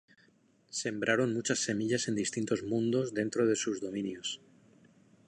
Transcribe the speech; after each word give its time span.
Sembraron 0.81 1.31
muchas 1.35 1.59
semillas 1.59 2.07
en 2.07 2.15
distintos 2.15 2.63
mundos 2.63 3.13
dentro 3.13 3.45
de 3.45 3.55
sus 3.55 3.81
dominios. 3.81 4.41